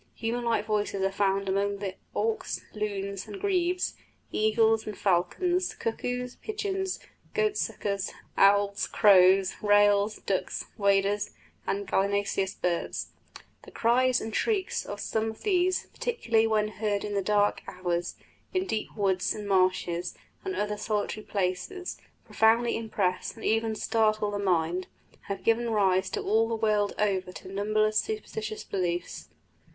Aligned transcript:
Human 0.15 0.43
like 0.45 0.65
voices 0.65 1.03
are 1.03 1.11
found 1.11 1.47
among 1.47 1.77
the 1.77 1.93
auks, 2.15 2.61
loons, 2.73 3.27
and 3.27 3.39
grebes; 3.39 3.93
eagles 4.31 4.87
and 4.87 4.97
falcons; 4.97 5.75
cuckoos, 5.75 6.37
pigeons, 6.37 6.99
goatsuckers, 7.35 8.09
owls, 8.35 8.87
crows, 8.87 9.53
rails, 9.61 10.15
ducks, 10.25 10.65
waders, 10.75 11.29
and 11.67 11.87
gallinaceous 11.87 12.55
birds. 12.55 13.11
The 13.61 13.69
cries 13.69 14.19
and 14.19 14.35
shrieks 14.35 14.85
of 14.85 14.99
some 14.99 15.25
among 15.25 15.37
these, 15.43 15.85
particularly 15.93 16.47
when 16.47 16.69
heard 16.69 17.03
in 17.03 17.13
the 17.13 17.21
dark 17.21 17.61
hours, 17.67 18.15
in 18.55 18.65
deep 18.65 18.95
woods 18.97 19.35
and 19.35 19.47
marshes 19.47 20.17
and 20.43 20.55
other 20.55 20.77
solitary 20.77 21.27
places, 21.27 21.99
profoundly 22.25 22.75
impress 22.75 23.35
and 23.35 23.45
even 23.45 23.75
startle 23.75 24.31
the 24.31 24.39
mind, 24.39 24.87
and 25.11 25.21
have 25.37 25.43
given 25.43 25.69
rise 25.69 26.09
all 26.17 26.47
the 26.47 26.55
world 26.55 26.93
over 26.97 27.31
to 27.33 27.47
numberless 27.53 27.99
superstitious 27.99 28.63
beliefs. 28.63 29.27